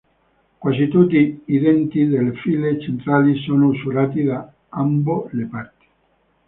[0.59, 5.85] Quasi tutti i denti delle file centrali sono usurati da ambo le parti.